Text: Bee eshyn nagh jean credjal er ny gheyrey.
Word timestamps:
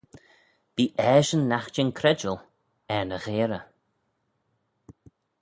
Bee 0.73 0.93
eshyn 1.15 1.43
nagh 1.51 1.69
jean 1.73 1.91
credjal 1.97 2.37
er 2.95 3.05
ny 3.07 3.19
gheyrey. 3.25 3.63